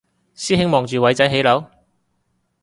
[0.35, 1.63] 師兄望住偉仔起樓？